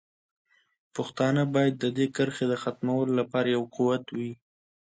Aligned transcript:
پښتانه 0.95 1.43
باید 1.53 1.73
د 1.79 1.85
دې 1.97 2.05
کرښې 2.15 2.45
د 2.51 2.55
ختمولو 2.63 3.11
لپاره 3.19 3.47
یو 3.55 3.63
قوت 3.75 4.03
وي. 4.17 4.31